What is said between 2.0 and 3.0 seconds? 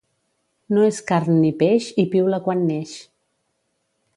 i piula quan neix.